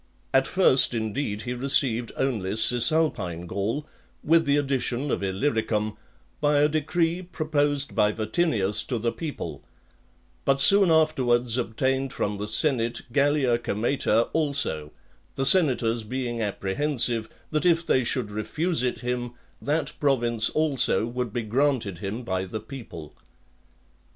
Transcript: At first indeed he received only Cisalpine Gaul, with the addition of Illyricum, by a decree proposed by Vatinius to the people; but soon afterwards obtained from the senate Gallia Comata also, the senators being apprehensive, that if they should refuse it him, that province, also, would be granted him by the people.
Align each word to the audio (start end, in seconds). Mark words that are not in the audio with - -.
At 0.33 0.47
first 0.47 0.95
indeed 0.95 1.43
he 1.43 1.53
received 1.53 2.11
only 2.17 2.55
Cisalpine 2.55 3.45
Gaul, 3.45 3.85
with 4.23 4.47
the 4.47 4.57
addition 4.57 5.11
of 5.11 5.21
Illyricum, 5.21 5.95
by 6.39 6.55
a 6.57 6.67
decree 6.67 7.21
proposed 7.21 7.93
by 7.93 8.11
Vatinius 8.11 8.81
to 8.87 8.97
the 8.97 9.11
people; 9.11 9.63
but 10.43 10.59
soon 10.59 10.89
afterwards 10.89 11.55
obtained 11.55 12.11
from 12.13 12.39
the 12.39 12.47
senate 12.47 13.01
Gallia 13.13 13.59
Comata 13.59 14.27
also, 14.33 14.91
the 15.35 15.45
senators 15.45 16.03
being 16.03 16.41
apprehensive, 16.41 17.29
that 17.51 17.67
if 17.67 17.85
they 17.85 18.03
should 18.03 18.31
refuse 18.31 18.81
it 18.81 19.01
him, 19.01 19.33
that 19.61 19.93
province, 19.99 20.49
also, 20.49 21.05
would 21.05 21.31
be 21.31 21.43
granted 21.43 21.99
him 21.99 22.23
by 22.23 22.45
the 22.45 22.59
people. 22.59 23.15